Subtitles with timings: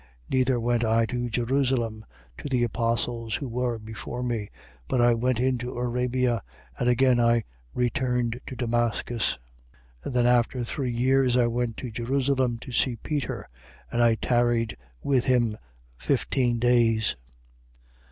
[0.31, 0.31] 1:17.
[0.31, 2.05] Neither went I to Jerusalem,
[2.39, 4.49] to the apostles who were before me:
[4.87, 6.41] but I went into Arabia,
[6.79, 7.43] and again I
[7.75, 9.37] returned to Damascus.
[10.03, 10.13] 1:18.
[10.13, 13.47] Then, after three years, I went to Jerusalem to see Peter:
[13.91, 15.55] and I tarried with him
[15.99, 17.15] fifteen days.